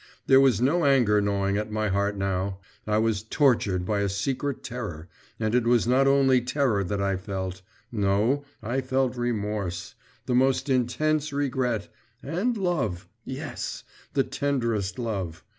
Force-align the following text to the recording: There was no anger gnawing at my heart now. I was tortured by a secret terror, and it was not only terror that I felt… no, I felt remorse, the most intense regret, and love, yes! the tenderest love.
There 0.25 0.39
was 0.41 0.59
no 0.59 0.83
anger 0.85 1.21
gnawing 1.21 1.57
at 1.57 1.69
my 1.71 1.89
heart 1.89 2.17
now. 2.17 2.57
I 2.87 2.97
was 2.97 3.21
tortured 3.21 3.85
by 3.85 3.99
a 3.99 4.09
secret 4.09 4.63
terror, 4.63 5.07
and 5.39 5.53
it 5.53 5.67
was 5.67 5.85
not 5.85 6.07
only 6.07 6.41
terror 6.41 6.83
that 6.83 6.99
I 6.99 7.17
felt… 7.17 7.61
no, 7.91 8.43
I 8.63 8.81
felt 8.81 9.15
remorse, 9.15 9.93
the 10.25 10.33
most 10.33 10.69
intense 10.69 11.31
regret, 11.31 11.87
and 12.23 12.57
love, 12.57 13.07
yes! 13.25 13.83
the 14.13 14.23
tenderest 14.23 14.97
love. 14.97 15.43